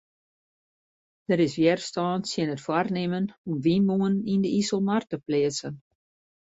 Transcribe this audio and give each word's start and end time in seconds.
Der 1.27 1.41
is 1.45 1.55
wjerstân 1.59 2.19
tsjin 2.21 2.53
it 2.55 2.65
foarnimmen 2.65 3.25
om 3.47 3.55
wynmûnen 3.63 4.17
yn 4.33 4.41
de 4.43 4.49
Iselmar 4.59 5.03
te 5.05 5.17
pleatsen. 5.25 5.75